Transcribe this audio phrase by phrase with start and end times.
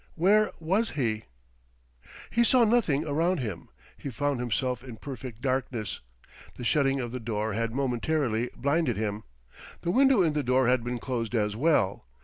[0.15, 1.25] Where was he?
[2.31, 3.69] He saw nothing around him;
[3.99, 5.99] he found himself in perfect darkness.
[6.55, 9.25] The shutting of the door had momentarily blinded him.
[9.81, 12.03] The window in the door had been closed as well.